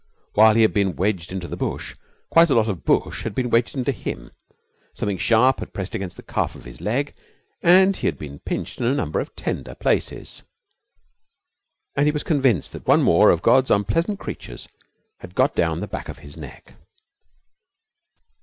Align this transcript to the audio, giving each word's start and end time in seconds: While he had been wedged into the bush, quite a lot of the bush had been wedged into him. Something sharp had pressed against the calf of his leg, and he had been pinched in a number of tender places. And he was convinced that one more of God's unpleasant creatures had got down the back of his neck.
While 0.33 0.55
he 0.55 0.63
had 0.63 0.73
been 0.73 0.95
wedged 0.95 1.31
into 1.31 1.47
the 1.47 1.55
bush, 1.55 1.95
quite 2.31 2.49
a 2.49 2.55
lot 2.55 2.61
of 2.67 2.77
the 2.77 2.81
bush 2.81 3.21
had 3.21 3.35
been 3.35 3.51
wedged 3.51 3.77
into 3.77 3.91
him. 3.91 4.31
Something 4.95 5.19
sharp 5.19 5.59
had 5.59 5.73
pressed 5.75 5.93
against 5.93 6.17
the 6.17 6.23
calf 6.23 6.55
of 6.55 6.65
his 6.65 6.81
leg, 6.81 7.13
and 7.61 7.95
he 7.95 8.07
had 8.07 8.17
been 8.17 8.39
pinched 8.39 8.79
in 8.79 8.87
a 8.87 8.95
number 8.95 9.19
of 9.19 9.35
tender 9.35 9.75
places. 9.75 10.41
And 11.95 12.07
he 12.07 12.11
was 12.11 12.23
convinced 12.23 12.71
that 12.71 12.87
one 12.87 13.03
more 13.03 13.29
of 13.29 13.43
God's 13.43 13.69
unpleasant 13.69 14.17
creatures 14.19 14.67
had 15.19 15.35
got 15.35 15.53
down 15.53 15.81
the 15.81 15.87
back 15.87 16.09
of 16.09 16.17
his 16.17 16.35
neck. 16.35 16.73